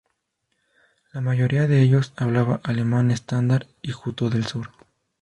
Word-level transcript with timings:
La 1.13 1.21
mayoría 1.21 1.67
de 1.67 1.79
ellos 1.79 2.11
habla 2.15 2.59
alemán 2.63 3.11
estándar 3.11 3.67
y 3.83 3.91
juto 3.91 4.31
del 4.31 4.47
sur. 4.47 4.71